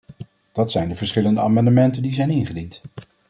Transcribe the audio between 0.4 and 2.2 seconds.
Dat zijn de verschillende amendementen die